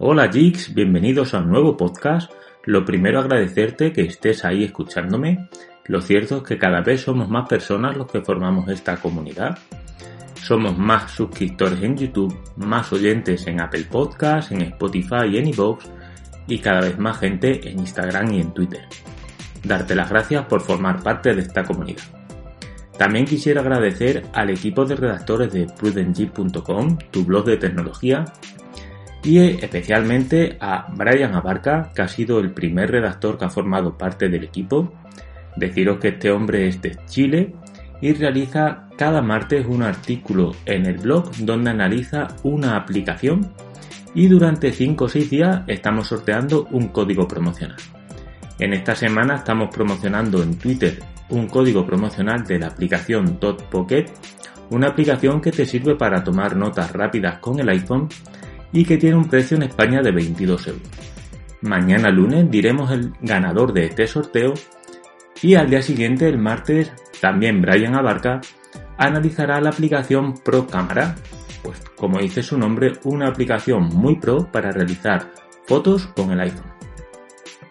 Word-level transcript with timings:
Hola 0.00 0.30
Jigs, 0.30 0.74
bienvenidos 0.74 1.34
a 1.34 1.38
un 1.38 1.50
nuevo 1.50 1.76
podcast. 1.76 2.30
Lo 2.64 2.84
primero 2.84 3.18
agradecerte 3.18 3.92
que 3.92 4.02
estés 4.02 4.44
ahí 4.44 4.62
escuchándome. 4.62 5.48
Lo 5.86 6.00
cierto 6.00 6.36
es 6.36 6.42
que 6.44 6.56
cada 6.56 6.82
vez 6.82 7.00
somos 7.00 7.28
más 7.28 7.48
personas 7.48 7.96
los 7.96 8.06
que 8.06 8.20
formamos 8.20 8.68
esta 8.68 8.96
comunidad. 8.98 9.58
Somos 10.40 10.78
más 10.78 11.10
suscriptores 11.10 11.82
en 11.82 11.96
YouTube, 11.96 12.32
más 12.58 12.92
oyentes 12.92 13.44
en 13.48 13.60
Apple 13.60 13.86
Podcasts, 13.90 14.52
en 14.52 14.62
Spotify 14.62 15.26
y 15.32 15.38
en 15.38 15.48
iVoox 15.48 15.84
y 16.46 16.60
cada 16.60 16.82
vez 16.82 16.96
más 16.96 17.18
gente 17.18 17.68
en 17.68 17.80
Instagram 17.80 18.32
y 18.34 18.40
en 18.40 18.54
Twitter. 18.54 18.86
Darte 19.64 19.96
las 19.96 20.10
gracias 20.10 20.46
por 20.46 20.60
formar 20.60 21.02
parte 21.02 21.34
de 21.34 21.42
esta 21.42 21.64
comunidad. 21.64 22.04
También 22.96 23.24
quisiera 23.24 23.62
agradecer 23.62 24.26
al 24.32 24.50
equipo 24.50 24.84
de 24.84 24.94
redactores 24.94 25.52
de 25.52 25.66
prudentg.com, 25.66 26.98
tu 27.10 27.24
blog 27.24 27.44
de 27.46 27.56
tecnología, 27.56 28.24
y 29.22 29.38
especialmente 29.38 30.56
a 30.60 30.86
Brian 30.94 31.34
Abarca, 31.34 31.90
que 31.94 32.02
ha 32.02 32.08
sido 32.08 32.38
el 32.40 32.52
primer 32.52 32.90
redactor 32.90 33.38
que 33.38 33.44
ha 33.44 33.50
formado 33.50 33.96
parte 33.98 34.28
del 34.28 34.44
equipo. 34.44 34.92
Deciros 35.56 35.98
que 35.98 36.08
este 36.08 36.30
hombre 36.30 36.68
es 36.68 36.80
de 36.80 36.96
Chile 37.06 37.54
y 38.00 38.12
realiza 38.12 38.88
cada 38.96 39.20
martes 39.22 39.66
un 39.66 39.82
artículo 39.82 40.52
en 40.64 40.86
el 40.86 40.98
blog 40.98 41.34
donde 41.38 41.70
analiza 41.70 42.28
una 42.44 42.76
aplicación 42.76 43.52
y 44.14 44.28
durante 44.28 44.72
5 44.72 45.04
o 45.04 45.08
6 45.08 45.30
días 45.30 45.62
estamos 45.66 46.08
sorteando 46.08 46.66
un 46.70 46.88
código 46.88 47.26
promocional. 47.26 47.76
En 48.58 48.72
esta 48.72 48.94
semana 48.94 49.36
estamos 49.36 49.74
promocionando 49.74 50.42
en 50.42 50.58
Twitter 50.58 50.98
un 51.28 51.46
código 51.46 51.86
promocional 51.86 52.44
de 52.44 52.58
la 52.58 52.68
aplicación 52.68 53.38
Dot 53.38 53.64
Pocket, 53.64 54.06
una 54.70 54.88
aplicación 54.88 55.40
que 55.40 55.52
te 55.52 55.66
sirve 55.66 55.94
para 55.94 56.24
tomar 56.24 56.56
notas 56.56 56.92
rápidas 56.92 57.38
con 57.38 57.60
el 57.60 57.68
iPhone 57.68 58.08
y 58.72 58.84
que 58.84 58.98
tiene 58.98 59.16
un 59.16 59.28
precio 59.28 59.56
en 59.56 59.64
España 59.64 60.00
de 60.02 60.12
22 60.12 60.66
euros. 60.68 60.88
Mañana 61.62 62.10
lunes 62.10 62.50
diremos 62.50 62.90
el 62.90 63.12
ganador 63.20 63.72
de 63.72 63.86
este 63.86 64.06
sorteo 64.06 64.54
y 65.42 65.54
al 65.54 65.70
día 65.70 65.82
siguiente, 65.82 66.28
el 66.28 66.38
martes, 66.38 66.92
también 67.20 67.60
Brian 67.62 67.94
Abarca 67.94 68.40
analizará 68.96 69.60
la 69.60 69.70
aplicación 69.70 70.34
Pro 70.44 70.66
Cámara, 70.66 71.14
pues 71.62 71.80
como 71.96 72.18
dice 72.18 72.42
su 72.42 72.58
nombre, 72.58 72.92
una 73.04 73.28
aplicación 73.28 73.84
muy 73.88 74.16
pro 74.16 74.50
para 74.50 74.72
realizar 74.72 75.32
fotos 75.66 76.06
con 76.08 76.32
el 76.32 76.40
iPhone. 76.40 76.72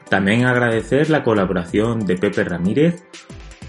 También 0.10 0.46
agradecer 0.46 1.10
la 1.10 1.24
colaboración 1.24 2.06
de 2.06 2.16
Pepe 2.16 2.46
Ramírez, 2.46 3.04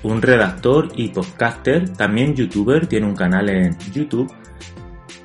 un 0.05 0.23
redactor 0.23 0.91
y 0.95 1.09
podcaster, 1.09 1.91
también 1.91 2.37
youtuber, 2.37 2.87
tiene 2.87 3.07
un 3.07 3.17
canal 3.17 3.49
en 3.49 3.77
YouTube 3.93 4.33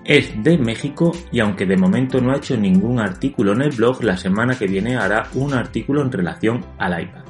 es 0.05 0.43
de 0.43 0.57
México 0.57 1.11
y 1.31 1.39
aunque 1.39 1.65
de 1.65 1.77
momento 1.77 2.19
no 2.19 2.31
ha 2.31 2.37
hecho 2.37 2.57
ningún 2.57 2.99
artículo 2.99 3.53
en 3.53 3.61
el 3.61 3.71
blog, 3.71 4.03
la 4.03 4.17
semana 4.17 4.57
que 4.57 4.67
viene 4.67 4.97
hará 4.97 5.27
un 5.33 5.53
artículo 5.53 6.01
en 6.01 6.11
relación 6.11 6.65
al 6.77 7.01
iPad. 7.01 7.23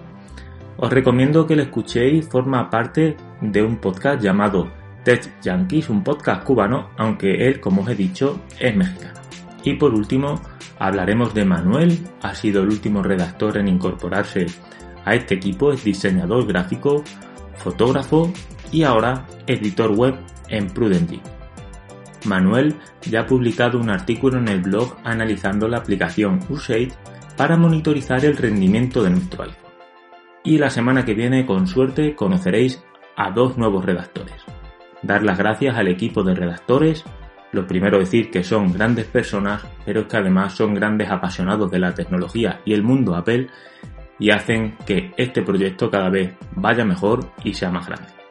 Os 0.77 0.91
recomiendo 0.91 1.45
que 1.45 1.55
lo 1.55 1.61
escuchéis, 1.61 2.27
forma 2.27 2.69
parte 2.69 3.15
de 3.41 3.61
un 3.61 3.77
podcast 3.77 4.21
llamado 4.21 4.71
Tech 5.03 5.39
Yankees, 5.41 5.89
un 5.89 6.03
podcast 6.03 6.43
cubano, 6.43 6.89
aunque 6.97 7.47
él, 7.47 7.59
como 7.59 7.83
os 7.83 7.89
he 7.89 7.95
dicho, 7.95 8.41
es 8.59 8.75
mexicano. 8.75 9.19
Y 9.63 9.75
por 9.75 9.93
último, 9.93 10.41
hablaremos 10.80 11.33
de 11.33 11.45
Manuel, 11.45 11.99
ha 12.21 12.33
sido 12.33 12.63
el 12.63 12.69
último 12.69 13.03
redactor 13.03 13.58
en 13.58 13.67
incorporarse 13.67 14.47
a 15.05 15.13
este 15.13 15.35
equipo, 15.35 15.71
es 15.71 15.83
diseñador 15.83 16.47
gráfico, 16.47 17.03
fotógrafo 17.55 18.33
y 18.71 18.83
ahora 18.83 19.25
editor 19.47 19.91
web 19.91 20.15
en 20.49 20.67
Prudently. 20.67 21.21
Manuel 22.25 22.75
ya 23.02 23.21
ha 23.21 23.25
publicado 23.27 23.79
un 23.79 23.89
artículo 23.89 24.38
en 24.39 24.47
el 24.47 24.61
blog 24.61 24.97
analizando 25.03 25.67
la 25.67 25.77
aplicación 25.77 26.39
Ushade 26.49 26.91
para 27.38 27.57
monitorizar 27.57 28.23
el 28.25 28.38
rendimiento 28.38 29.03
de 29.03 29.09
nuestro 29.11 29.43
iPhone. 29.43 29.57
Y 30.43 30.57
la 30.57 30.69
semana 30.69 31.05
que 31.05 31.13
viene, 31.13 31.45
con 31.45 31.67
suerte, 31.67 32.15
conoceréis 32.15 32.83
a 33.15 33.31
dos 33.31 33.58
nuevos 33.58 33.86
redactores. 33.86 34.36
Dar 35.02 35.23
las 35.23 35.37
gracias 35.37 35.75
al 35.77 35.87
equipo 35.87 36.23
de 36.23 36.36
redactores, 36.36 37.03
lo 37.52 37.67
primero 37.67 37.99
decir 37.99 38.31
que 38.31 38.43
son 38.43 38.73
grandes 38.73 39.05
personas, 39.05 39.65
pero 39.86 40.02
es 40.02 40.08
que 40.08 40.17
además 40.17 40.53
son 40.53 40.73
grandes 40.73 41.09
apasionados 41.09 41.69
de 41.71 41.80
la 41.80 41.93
tecnología 41.93 42.61
y 42.65 42.73
el 42.73 42.83
mundo 42.83 43.15
Apple 43.15 43.48
y 44.19 44.31
hacen 44.31 44.75
que 44.86 45.11
este 45.17 45.42
proyecto 45.42 45.89
cada 45.89 46.09
vez 46.09 46.33
vaya 46.55 46.86
mejor 46.86 47.31
y 47.43 47.53
sea 47.53 47.69
más 47.69 47.87
grande. 47.87 48.23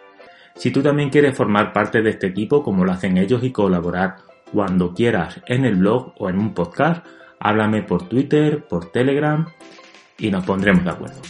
Si 0.54 0.70
tú 0.70 0.82
también 0.82 1.10
quieres 1.10 1.36
formar 1.36 1.72
parte 1.72 2.02
de 2.02 2.10
este 2.10 2.28
equipo 2.28 2.62
como 2.62 2.84
lo 2.84 2.92
hacen 2.92 3.16
ellos 3.16 3.42
y 3.42 3.50
colaborar 3.50 4.16
cuando 4.52 4.92
quieras 4.92 5.40
en 5.46 5.64
el 5.64 5.76
blog 5.76 6.12
o 6.18 6.28
en 6.28 6.38
un 6.38 6.52
podcast, 6.52 7.04
háblame 7.40 7.82
por 7.82 8.08
Twitter, 8.08 8.64
por 8.68 8.92
Telegram 8.92 9.46
y 10.18 10.30
nos 10.30 10.44
pondremos 10.44 10.84
de 10.84 10.90
acuerdo. 10.90 11.20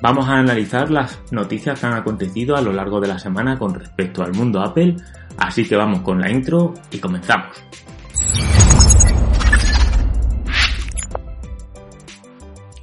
Vamos 0.00 0.28
a 0.28 0.38
analizar 0.38 0.90
las 0.90 1.20
noticias 1.32 1.80
que 1.80 1.86
han 1.86 1.94
acontecido 1.94 2.56
a 2.56 2.60
lo 2.60 2.72
largo 2.72 3.00
de 3.00 3.08
la 3.08 3.18
semana 3.18 3.58
con 3.58 3.74
respecto 3.74 4.22
al 4.22 4.32
mundo 4.32 4.60
Apple, 4.60 4.96
así 5.38 5.66
que 5.66 5.74
vamos 5.74 6.02
con 6.02 6.20
la 6.20 6.30
intro 6.30 6.74
y 6.90 6.98
comenzamos. 6.98 7.62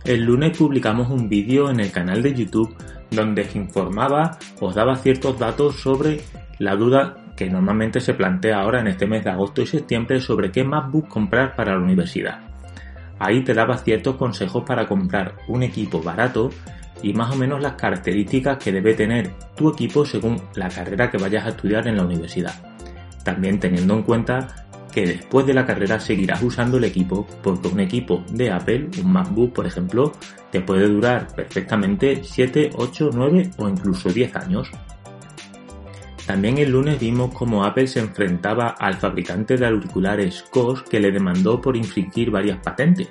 El 0.03 0.23
lunes 0.23 0.57
publicamos 0.57 1.09
un 1.09 1.29
vídeo 1.29 1.69
en 1.69 1.79
el 1.79 1.89
canal 1.89 2.21
de 2.21 2.33
YouTube 2.33 2.75
donde 3.15 3.47
informaba, 3.55 4.37
os 4.59 4.75
daba 4.75 4.95
ciertos 4.95 5.37
datos 5.39 5.81
sobre 5.81 6.21
la 6.59 6.75
duda 6.75 7.17
que 7.35 7.49
normalmente 7.49 7.99
se 7.99 8.13
plantea 8.13 8.59
ahora 8.59 8.81
en 8.81 8.87
este 8.87 9.07
mes 9.07 9.23
de 9.23 9.31
agosto 9.31 9.61
y 9.61 9.65
septiembre 9.65 10.19
sobre 10.21 10.51
qué 10.51 10.63
MacBook 10.63 11.07
comprar 11.07 11.55
para 11.55 11.73
la 11.73 11.83
universidad. 11.83 12.39
Ahí 13.19 13.43
te 13.43 13.53
daba 13.53 13.77
ciertos 13.77 14.15
consejos 14.15 14.63
para 14.65 14.87
comprar 14.87 15.35
un 15.47 15.63
equipo 15.63 16.01
barato 16.01 16.49
y 17.01 17.13
más 17.13 17.33
o 17.33 17.37
menos 17.37 17.61
las 17.61 17.73
características 17.73 18.57
que 18.57 18.71
debe 18.71 18.93
tener 18.93 19.31
tu 19.55 19.69
equipo 19.69 20.05
según 20.05 20.41
la 20.55 20.69
carrera 20.69 21.09
que 21.09 21.17
vayas 21.17 21.45
a 21.45 21.49
estudiar 21.49 21.87
en 21.87 21.97
la 21.97 22.03
universidad. 22.03 22.53
También 23.23 23.59
teniendo 23.59 23.93
en 23.93 24.03
cuenta 24.03 24.62
que 24.93 25.05
después 25.05 25.45
de 25.45 25.53
la 25.53 25.65
carrera 25.65 25.99
seguirás 25.99 26.41
usando 26.43 26.77
el 26.77 26.83
equipo 26.83 27.25
porque 27.41 27.67
un 27.67 27.79
equipo 27.79 28.23
de 28.29 28.51
Apple, 28.51 28.89
un 29.03 29.11
MacBook 29.11 29.53
por 29.53 29.65
ejemplo, 29.65 30.13
te 30.51 30.61
puede 30.61 30.87
durar 30.87 31.27
perfectamente 31.35 32.23
7, 32.23 32.71
8, 32.75 33.09
9 33.13 33.51
o 33.57 33.67
incluso 33.67 34.09
10 34.09 34.35
años. 34.35 34.69
También 36.27 36.57
el 36.57 36.71
lunes 36.71 36.99
vimos 36.99 37.33
cómo 37.33 37.65
Apple 37.65 37.87
se 37.87 37.99
enfrentaba 37.99 38.75
al 38.79 38.93
fabricante 38.93 39.57
de 39.57 39.65
auriculares 39.65 40.43
COS 40.51 40.83
que 40.83 40.99
le 40.99 41.11
demandó 41.11 41.59
por 41.59 41.75
infringir 41.75 42.31
varias 42.31 42.59
patentes. 42.59 43.09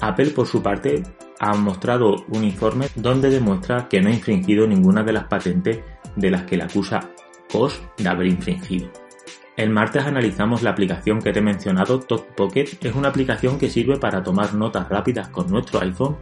Apple 0.00 0.30
por 0.30 0.46
su 0.46 0.62
parte 0.62 1.02
ha 1.40 1.54
mostrado 1.54 2.24
un 2.28 2.44
informe 2.44 2.88
donde 2.94 3.30
demuestra 3.30 3.88
que 3.88 4.00
no 4.00 4.08
ha 4.08 4.12
infringido 4.12 4.66
ninguna 4.66 5.02
de 5.02 5.12
las 5.14 5.24
patentes 5.24 5.80
de 6.14 6.30
las 6.30 6.42
que 6.42 6.56
le 6.56 6.64
acusa 6.64 7.10
COS 7.50 7.82
de 7.96 8.08
haber 8.08 8.26
infringido. 8.28 9.05
El 9.56 9.70
martes 9.70 10.04
analizamos 10.04 10.62
la 10.62 10.70
aplicación 10.70 11.22
que 11.22 11.32
te 11.32 11.38
he 11.38 11.42
mencionado, 11.42 12.00
Talk 12.00 12.34
Pocket. 12.34 12.66
Es 12.82 12.94
una 12.94 13.08
aplicación 13.08 13.58
que 13.58 13.70
sirve 13.70 13.96
para 13.96 14.22
tomar 14.22 14.52
notas 14.52 14.86
rápidas 14.90 15.28
con 15.28 15.50
nuestro 15.50 15.80
iPhone. 15.80 16.16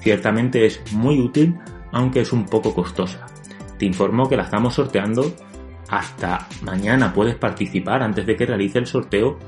Ciertamente 0.00 0.66
es 0.66 0.92
muy 0.92 1.18
útil, 1.20 1.58
aunque 1.90 2.20
es 2.20 2.34
un 2.34 2.44
poco 2.44 2.74
costosa. 2.74 3.26
Te 3.78 3.86
informo 3.86 4.28
que 4.28 4.36
la 4.36 4.42
estamos 4.42 4.74
sorteando. 4.74 5.32
Hasta 5.88 6.48
mañana 6.60 7.14
puedes 7.14 7.36
participar 7.36 8.02
antes 8.02 8.26
de 8.26 8.36
que 8.36 8.44
realice 8.44 8.78
el 8.78 8.86
sorteo 8.86 9.38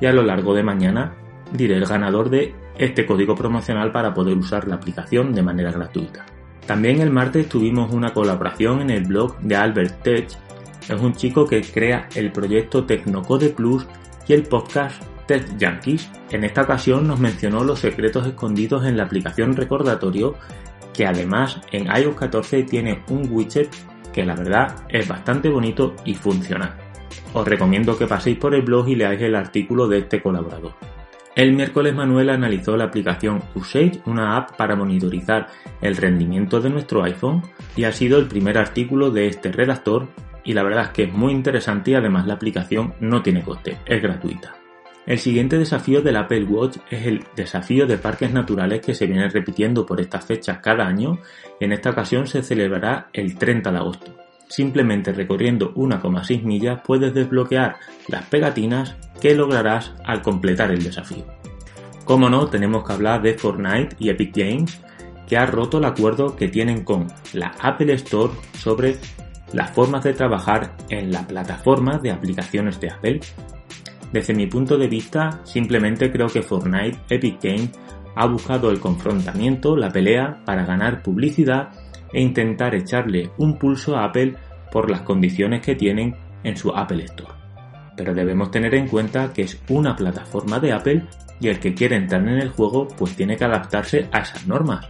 y 0.00 0.06
a 0.06 0.12
lo 0.14 0.22
largo 0.22 0.54
de 0.54 0.62
mañana 0.62 1.14
diré 1.52 1.76
el 1.76 1.84
ganador 1.84 2.30
de 2.30 2.54
este 2.78 3.04
código 3.04 3.34
promocional 3.34 3.92
para 3.92 4.14
poder 4.14 4.36
usar 4.38 4.66
la 4.66 4.76
aplicación 4.76 5.34
de 5.34 5.42
manera 5.42 5.72
gratuita. 5.72 6.24
También 6.66 7.02
el 7.02 7.10
martes 7.10 7.50
tuvimos 7.50 7.92
una 7.92 8.14
colaboración 8.14 8.80
en 8.80 8.90
el 8.90 9.04
blog 9.04 9.38
de 9.40 9.56
Albert 9.56 10.02
Tech 10.02 10.28
es 10.88 11.00
un 11.00 11.14
chico 11.14 11.46
que 11.46 11.62
crea 11.62 12.08
el 12.14 12.32
proyecto 12.32 12.84
Tecnocode 12.84 13.50
Plus 13.50 13.86
y 14.26 14.32
el 14.32 14.42
podcast 14.44 15.02
Tech 15.26 15.56
Yankees. 15.56 16.10
En 16.30 16.44
esta 16.44 16.62
ocasión 16.62 17.06
nos 17.06 17.20
mencionó 17.20 17.64
los 17.64 17.80
secretos 17.80 18.26
escondidos 18.26 18.84
en 18.86 18.96
la 18.96 19.04
aplicación 19.04 19.56
recordatorio 19.56 20.34
que 20.92 21.06
además 21.06 21.60
en 21.72 21.86
iOS 21.86 22.16
14 22.16 22.64
tiene 22.64 23.02
un 23.08 23.28
widget 23.30 23.70
que 24.12 24.24
la 24.24 24.34
verdad 24.34 24.84
es 24.88 25.08
bastante 25.08 25.48
bonito 25.48 25.94
y 26.04 26.14
funcional. 26.14 26.74
Os 27.32 27.46
recomiendo 27.46 27.96
que 27.96 28.06
paséis 28.06 28.36
por 28.36 28.54
el 28.54 28.62
blog 28.62 28.88
y 28.88 28.96
leáis 28.96 29.22
el 29.22 29.34
artículo 29.34 29.88
de 29.88 29.98
este 29.98 30.22
colaborador. 30.22 30.74
El 31.34 31.54
miércoles 31.54 31.94
Manuel 31.94 32.28
analizó 32.28 32.76
la 32.76 32.84
aplicación 32.84 33.42
Usage, 33.54 34.02
una 34.04 34.36
app 34.36 34.54
para 34.56 34.76
monitorizar 34.76 35.46
el 35.80 35.96
rendimiento 35.96 36.60
de 36.60 36.68
nuestro 36.68 37.02
iPhone, 37.04 37.42
y 37.74 37.84
ha 37.84 37.92
sido 37.92 38.18
el 38.18 38.26
primer 38.26 38.58
artículo 38.58 39.10
de 39.10 39.28
este 39.28 39.50
redactor 39.50 40.08
y 40.44 40.52
la 40.52 40.62
verdad 40.62 40.84
es 40.84 40.90
que 40.90 41.04
es 41.04 41.12
muy 41.12 41.32
interesante 41.32 41.92
y 41.92 41.94
además 41.94 42.26
la 42.26 42.34
aplicación 42.34 42.94
no 43.00 43.22
tiene 43.22 43.42
coste, 43.42 43.78
es 43.86 44.02
gratuita. 44.02 44.54
El 45.04 45.18
siguiente 45.18 45.58
desafío 45.58 46.00
del 46.00 46.16
Apple 46.16 46.44
Watch 46.44 46.76
es 46.88 47.06
el 47.06 47.24
desafío 47.34 47.86
de 47.86 47.98
parques 47.98 48.32
naturales 48.32 48.80
que 48.80 48.94
se 48.94 49.06
viene 49.06 49.28
repitiendo 49.28 49.84
por 49.84 50.00
estas 50.00 50.24
fechas 50.24 50.58
cada 50.62 50.86
año 50.86 51.18
y 51.58 51.64
en 51.64 51.72
esta 51.72 51.90
ocasión 51.90 52.28
se 52.28 52.42
celebrará 52.42 53.08
el 53.12 53.36
30 53.36 53.72
de 53.72 53.78
agosto. 53.78 54.14
Simplemente 54.48 55.12
recorriendo 55.12 55.74
1,6 55.74 56.42
millas 56.42 56.80
puedes 56.84 57.12
desbloquear 57.14 57.76
las 58.06 58.26
pegatinas 58.26 58.96
que 59.20 59.34
lograrás 59.34 59.92
al 60.04 60.22
completar 60.22 60.70
el 60.70 60.84
desafío. 60.84 61.24
Como 62.04 62.28
no, 62.28 62.46
tenemos 62.46 62.84
que 62.84 62.92
hablar 62.92 63.22
de 63.22 63.34
Fortnite 63.34 63.96
y 63.98 64.10
Epic 64.10 64.36
Games, 64.36 64.80
que 65.26 65.36
ha 65.36 65.46
roto 65.46 65.78
el 65.78 65.84
acuerdo 65.84 66.36
que 66.36 66.48
tienen 66.48 66.84
con 66.84 67.08
la 67.32 67.54
Apple 67.60 67.92
Store 67.94 68.34
sobre 68.58 68.98
las 69.52 69.70
formas 69.70 70.04
de 70.04 70.14
trabajar 70.14 70.76
en 70.88 71.12
la 71.12 71.26
plataforma 71.26 71.98
de 71.98 72.10
aplicaciones 72.10 72.80
de 72.80 72.90
Apple. 72.90 73.20
Desde 74.12 74.34
mi 74.34 74.46
punto 74.46 74.76
de 74.76 74.88
vista, 74.88 75.40
simplemente 75.44 76.10
creo 76.10 76.28
que 76.28 76.42
Fortnite 76.42 76.98
Epic 77.08 77.42
Games 77.42 77.70
ha 78.14 78.26
buscado 78.26 78.70
el 78.70 78.80
confrontamiento, 78.80 79.76
la 79.76 79.90
pelea, 79.90 80.42
para 80.44 80.64
ganar 80.64 81.02
publicidad 81.02 81.70
e 82.12 82.20
intentar 82.20 82.74
echarle 82.74 83.30
un 83.38 83.58
pulso 83.58 83.96
a 83.96 84.04
Apple 84.04 84.34
por 84.70 84.90
las 84.90 85.02
condiciones 85.02 85.62
que 85.62 85.74
tienen 85.74 86.14
en 86.44 86.56
su 86.56 86.70
Apple 86.70 87.04
Store. 87.04 87.32
Pero 87.96 88.14
debemos 88.14 88.50
tener 88.50 88.74
en 88.74 88.88
cuenta 88.88 89.32
que 89.32 89.42
es 89.42 89.60
una 89.68 89.96
plataforma 89.96 90.58
de 90.58 90.72
Apple 90.72 91.04
y 91.40 91.48
el 91.48 91.58
que 91.58 91.74
quiere 91.74 91.96
entrar 91.96 92.22
en 92.22 92.38
el 92.40 92.50
juego 92.50 92.88
pues 92.88 93.14
tiene 93.16 93.36
que 93.36 93.44
adaptarse 93.44 94.08
a 94.12 94.20
esas 94.20 94.46
normas. 94.46 94.86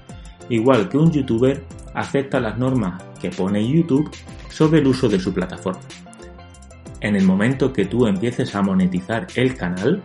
Igual 0.48 0.88
que 0.88 0.98
un 0.98 1.10
youtuber 1.10 1.64
acepta 1.94 2.40
las 2.40 2.58
normas 2.58 3.02
que 3.20 3.30
pone 3.30 3.66
YouTube 3.66 4.10
sobre 4.52 4.80
el 4.80 4.86
uso 4.86 5.08
de 5.08 5.18
su 5.18 5.32
plataforma. 5.32 5.80
En 7.00 7.16
el 7.16 7.24
momento 7.24 7.72
que 7.72 7.86
tú 7.86 8.06
empieces 8.06 8.54
a 8.54 8.62
monetizar 8.62 9.26
el 9.34 9.56
canal, 9.56 10.02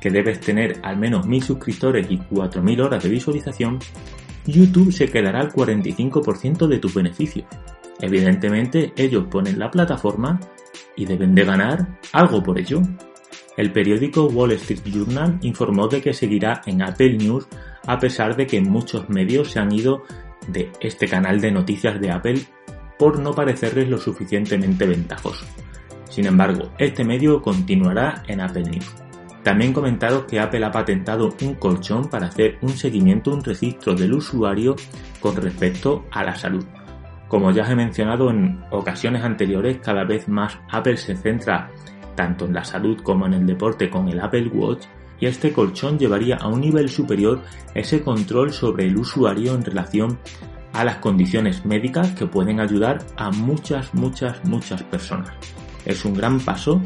que 0.00 0.10
debes 0.10 0.40
tener 0.40 0.78
al 0.82 0.96
menos 0.96 1.26
1000 1.26 1.42
suscriptores 1.42 2.06
y 2.08 2.18
4000 2.18 2.80
horas 2.80 3.02
de 3.02 3.08
visualización, 3.08 3.78
YouTube 4.46 4.92
se 4.92 5.08
quedará 5.08 5.40
al 5.40 5.52
45% 5.52 6.68
de 6.68 6.78
tus 6.78 6.94
beneficios. 6.94 7.46
Evidentemente 8.00 8.92
ellos 8.96 9.26
ponen 9.28 9.58
la 9.58 9.70
plataforma 9.70 10.38
y 10.96 11.04
deben 11.04 11.34
de 11.34 11.44
ganar 11.44 11.98
algo 12.12 12.42
por 12.42 12.58
ello. 12.58 12.82
El 13.56 13.72
periódico 13.72 14.26
Wall 14.26 14.52
Street 14.52 14.82
Journal 14.84 15.38
informó 15.42 15.88
de 15.88 16.00
que 16.00 16.12
seguirá 16.12 16.62
en 16.66 16.82
Apple 16.82 17.16
News 17.16 17.48
a 17.86 17.98
pesar 17.98 18.36
de 18.36 18.46
que 18.46 18.60
muchos 18.60 19.08
medios 19.08 19.50
se 19.50 19.58
han 19.58 19.72
ido 19.72 20.04
de 20.46 20.70
este 20.80 21.08
canal 21.08 21.40
de 21.40 21.50
noticias 21.50 22.00
de 22.00 22.10
Apple 22.12 22.40
por 22.98 23.18
no 23.18 23.32
parecerles 23.32 23.88
lo 23.88 23.98
suficientemente 23.98 24.86
ventajoso. 24.86 25.46
Sin 26.08 26.26
embargo, 26.26 26.70
este 26.78 27.04
medio 27.04 27.40
continuará 27.42 28.22
en 28.26 28.40
Apple 28.40 28.64
News. 28.64 28.94
También 29.42 29.72
comentaron 29.72 30.26
que 30.26 30.40
Apple 30.40 30.64
ha 30.64 30.72
patentado 30.72 31.34
un 31.42 31.54
colchón 31.54 32.10
para 32.10 32.26
hacer 32.26 32.58
un 32.60 32.70
seguimiento, 32.70 33.32
un 33.32 33.44
registro 33.44 33.94
del 33.94 34.14
usuario 34.14 34.74
con 35.20 35.36
respecto 35.36 36.04
a 36.10 36.24
la 36.24 36.34
salud. 36.34 36.64
Como 37.28 37.50
ya 37.50 37.62
os 37.62 37.70
he 37.70 37.76
mencionado 37.76 38.30
en 38.30 38.64
ocasiones 38.70 39.22
anteriores, 39.22 39.78
cada 39.78 40.04
vez 40.04 40.28
más 40.28 40.58
Apple 40.70 40.96
se 40.96 41.16
centra 41.16 41.70
tanto 42.14 42.46
en 42.46 42.54
la 42.54 42.64
salud 42.64 42.98
como 43.02 43.26
en 43.26 43.34
el 43.34 43.46
deporte 43.46 43.88
con 43.88 44.08
el 44.08 44.18
Apple 44.20 44.48
Watch 44.48 44.86
y 45.20 45.26
este 45.26 45.52
colchón 45.52 45.98
llevaría 45.98 46.36
a 46.36 46.48
un 46.48 46.60
nivel 46.60 46.88
superior 46.88 47.42
ese 47.74 48.02
control 48.02 48.52
sobre 48.52 48.86
el 48.86 48.96
usuario 48.96 49.54
en 49.54 49.64
relación 49.64 50.18
a 50.72 50.84
las 50.84 50.96
condiciones 50.96 51.64
médicas 51.64 52.12
que 52.12 52.26
pueden 52.26 52.60
ayudar 52.60 52.98
a 53.16 53.30
muchas, 53.30 53.94
muchas, 53.94 54.44
muchas 54.44 54.82
personas. 54.82 55.32
Es 55.84 56.04
un 56.04 56.14
gran 56.14 56.40
paso 56.40 56.80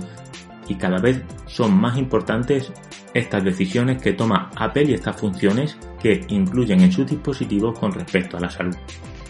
y 0.69 0.76
cada 0.76 0.99
vez 0.99 1.23
son 1.46 1.79
más 1.79 1.99
importantes 1.99 2.73
estas 3.14 3.44
decisiones 3.44 4.00
que 4.00 4.12
toma 4.12 4.50
Apple 4.56 4.84
y 4.84 4.94
estas 4.94 5.17
funciones 5.17 5.76
que 6.00 6.25
incluyen 6.29 6.81
en 6.81 6.93
sus 6.93 7.06
dispositivos 7.06 7.79
con 7.79 7.93
respecto 7.93 8.37
a 8.37 8.40
la 8.40 8.50
salud. 8.50 8.76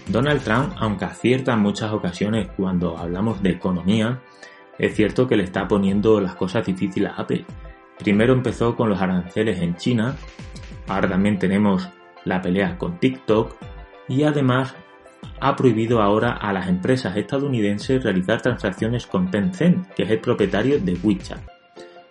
Donald 0.08 0.42
Trump, 0.42 0.74
aunque 0.78 1.04
acierta 1.04 1.52
en 1.54 1.60
muchas 1.60 1.92
ocasiones 1.92 2.48
cuando 2.56 2.98
hablamos 2.98 3.42
de 3.42 3.50
economía, 3.50 4.20
es 4.78 4.94
cierto 4.94 5.26
que 5.26 5.36
le 5.36 5.44
está 5.44 5.68
poniendo 5.68 6.20
las 6.20 6.34
cosas 6.34 6.66
difíciles 6.66 7.10
a 7.10 7.22
Apple. 7.22 7.44
Primero 7.98 8.32
empezó 8.32 8.74
con 8.74 8.88
los 8.88 9.00
aranceles 9.00 9.60
en 9.60 9.76
China, 9.76 10.16
ahora 10.88 11.08
también 11.08 11.38
tenemos 11.38 11.88
la 12.24 12.40
pelea 12.40 12.78
con 12.78 12.98
TikTok 12.98 13.56
y 14.08 14.24
además 14.24 14.74
ha 15.40 15.56
prohibido 15.56 16.00
ahora 16.00 16.32
a 16.32 16.52
las 16.52 16.68
empresas 16.68 17.16
estadounidenses 17.16 18.02
realizar 18.02 18.40
transacciones 18.42 19.06
con 19.06 19.30
Tencent, 19.30 19.88
que 19.94 20.04
es 20.04 20.10
el 20.10 20.20
propietario 20.20 20.78
de 20.78 20.96
WeChat. 21.02 21.40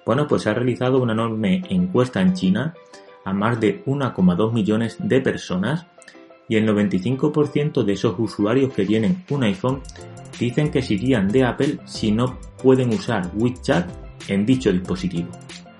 Bueno, 0.06 0.28
pues 0.28 0.44
se 0.44 0.50
ha 0.50 0.54
realizado 0.54 1.02
una 1.02 1.14
enorme 1.14 1.62
encuesta 1.70 2.22
en 2.22 2.34
China 2.34 2.74
a 3.24 3.34
más 3.34 3.60
de 3.60 3.84
1,2 3.86 4.52
millones 4.52 4.98
de 5.00 5.22
personas 5.22 5.86
y 6.50 6.58
el 6.58 6.68
95% 6.68 7.84
de 7.84 7.94
esos 7.94 8.16
usuarios 8.18 8.74
que 8.74 8.86
tienen 8.86 9.24
un 9.30 9.44
iPhone 9.44 9.82
dicen 10.40 10.72
que 10.72 10.82
se 10.82 10.96
de 10.98 11.44
Apple 11.46 11.80
si 11.86 12.12
no 12.12 12.40
pueden 12.62 12.90
usar 12.90 13.32
WeChat 13.36 13.90
en 14.28 14.46
dicho 14.46 14.72
dispositivo, 14.72 15.30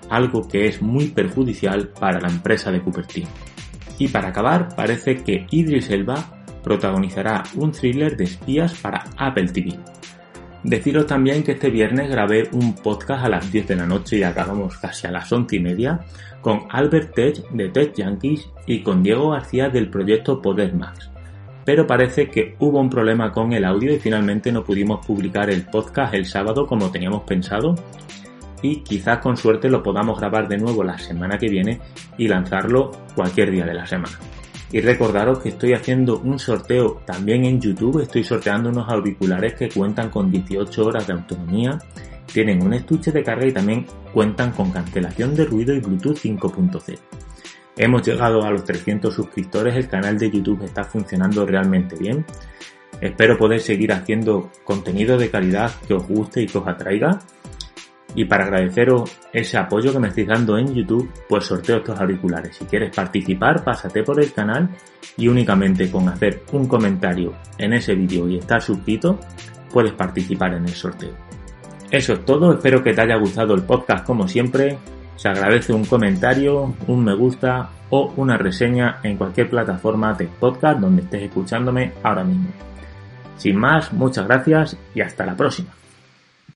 algo 0.08 0.46
que 0.46 0.66
es 0.66 0.80
muy 0.80 1.08
perjudicial 1.08 1.88
para 1.88 2.20
la 2.20 2.28
empresa 2.28 2.70
de 2.70 2.80
Cupertino. 2.80 3.28
Y 4.02 4.08
para 4.08 4.30
acabar, 4.30 4.74
parece 4.74 5.22
que 5.22 5.46
Idris 5.52 5.88
Elba 5.88 6.16
protagonizará 6.64 7.44
un 7.54 7.70
thriller 7.70 8.16
de 8.16 8.24
espías 8.24 8.74
para 8.74 9.04
Apple 9.16 9.46
TV. 9.46 9.78
Deciros 10.64 11.06
también 11.06 11.44
que 11.44 11.52
este 11.52 11.70
viernes 11.70 12.10
grabé 12.10 12.48
un 12.50 12.74
podcast 12.74 13.24
a 13.24 13.28
las 13.28 13.52
10 13.52 13.68
de 13.68 13.76
la 13.76 13.86
noche 13.86 14.18
y 14.18 14.24
acabamos 14.24 14.76
casi 14.78 15.06
a 15.06 15.12
las 15.12 15.30
11 15.30 15.54
y 15.54 15.60
media 15.60 16.00
con 16.40 16.62
Albert 16.70 17.14
Tech 17.14 17.48
de 17.50 17.68
Tech 17.68 17.94
Yankees 17.94 18.50
y 18.66 18.82
con 18.82 19.04
Diego 19.04 19.30
García 19.30 19.68
del 19.68 19.88
proyecto 19.88 20.42
Poder 20.42 20.74
Max. 20.74 21.08
Pero 21.64 21.86
parece 21.86 22.28
que 22.28 22.56
hubo 22.58 22.80
un 22.80 22.90
problema 22.90 23.30
con 23.30 23.52
el 23.52 23.64
audio 23.64 23.94
y 23.94 24.00
finalmente 24.00 24.50
no 24.50 24.64
pudimos 24.64 25.06
publicar 25.06 25.48
el 25.48 25.62
podcast 25.62 26.12
el 26.14 26.26
sábado 26.26 26.66
como 26.66 26.90
teníamos 26.90 27.22
pensado 27.22 27.76
y 28.62 28.76
quizás 28.76 29.18
con 29.18 29.36
suerte 29.36 29.68
lo 29.68 29.82
podamos 29.82 30.18
grabar 30.18 30.48
de 30.48 30.56
nuevo 30.56 30.82
la 30.84 30.98
semana 30.98 31.36
que 31.36 31.48
viene 31.48 31.80
y 32.16 32.28
lanzarlo 32.28 32.92
cualquier 33.14 33.50
día 33.50 33.66
de 33.66 33.74
la 33.74 33.86
semana. 33.86 34.18
Y 34.70 34.80
recordaros 34.80 35.40
que 35.40 35.50
estoy 35.50 35.74
haciendo 35.74 36.18
un 36.20 36.38
sorteo 36.38 37.02
también 37.04 37.44
en 37.44 37.60
YouTube, 37.60 38.00
estoy 38.00 38.24
sorteando 38.24 38.70
unos 38.70 38.88
auriculares 38.88 39.54
que 39.54 39.68
cuentan 39.68 40.08
con 40.08 40.30
18 40.30 40.86
horas 40.86 41.06
de 41.06 41.12
autonomía, 41.12 41.78
tienen 42.32 42.62
un 42.62 42.72
estuche 42.72 43.12
de 43.12 43.22
carga 43.22 43.46
y 43.46 43.52
también 43.52 43.84
cuentan 44.14 44.52
con 44.52 44.70
cancelación 44.70 45.34
de 45.34 45.44
ruido 45.44 45.74
y 45.74 45.80
Bluetooth 45.80 46.16
5.0. 46.16 46.98
Hemos 47.76 48.02
llegado 48.02 48.42
a 48.44 48.50
los 48.50 48.64
300 48.64 49.14
suscriptores, 49.14 49.74
el 49.76 49.88
canal 49.88 50.18
de 50.18 50.30
YouTube 50.30 50.64
está 50.64 50.84
funcionando 50.84 51.44
realmente 51.44 51.96
bien. 51.96 52.24
Espero 53.00 53.36
poder 53.36 53.60
seguir 53.60 53.92
haciendo 53.92 54.50
contenido 54.64 55.18
de 55.18 55.30
calidad 55.30 55.72
que 55.86 55.94
os 55.94 56.06
guste 56.06 56.42
y 56.42 56.46
que 56.46 56.58
os 56.58 56.68
atraiga. 56.68 57.18
Y 58.14 58.24
para 58.26 58.44
agradeceros 58.44 59.18
ese 59.32 59.56
apoyo 59.56 59.92
que 59.92 59.98
me 59.98 60.08
estáis 60.08 60.28
dando 60.28 60.58
en 60.58 60.74
YouTube, 60.74 61.10
pues 61.28 61.44
sorteo 61.44 61.78
estos 61.78 61.98
auriculares. 61.98 62.56
Si 62.56 62.64
quieres 62.66 62.94
participar, 62.94 63.64
pásate 63.64 64.02
por 64.02 64.20
el 64.20 64.32
canal 64.32 64.68
y 65.16 65.28
únicamente 65.28 65.90
con 65.90 66.08
hacer 66.08 66.42
un 66.52 66.66
comentario 66.66 67.32
en 67.58 67.72
ese 67.72 67.94
vídeo 67.94 68.28
y 68.28 68.38
estar 68.38 68.60
suscrito, 68.60 69.18
puedes 69.72 69.92
participar 69.92 70.54
en 70.54 70.64
el 70.64 70.74
sorteo. 70.74 71.14
Eso 71.90 72.14
es 72.14 72.24
todo, 72.24 72.52
espero 72.52 72.82
que 72.82 72.94
te 72.94 73.00
haya 73.02 73.16
gustado 73.16 73.54
el 73.54 73.62
podcast 73.62 74.06
como 74.06 74.28
siempre. 74.28 74.78
Se 75.16 75.28
agradece 75.28 75.72
un 75.72 75.84
comentario, 75.84 76.74
un 76.86 77.04
me 77.04 77.14
gusta 77.14 77.70
o 77.90 78.12
una 78.16 78.38
reseña 78.38 78.98
en 79.02 79.16
cualquier 79.16 79.50
plataforma 79.50 80.14
de 80.14 80.26
podcast 80.26 80.80
donde 80.80 81.02
estés 81.02 81.24
escuchándome 81.24 81.92
ahora 82.02 82.24
mismo. 82.24 82.48
Sin 83.36 83.56
más, 83.56 83.92
muchas 83.92 84.26
gracias 84.26 84.76
y 84.94 85.02
hasta 85.02 85.26
la 85.26 85.36
próxima. 85.36 85.81